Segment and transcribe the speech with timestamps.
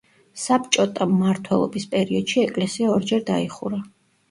[0.43, 3.85] საბჭოტა მმართველობის პერიოდში ეკლესია ორჯერ დაიხურა.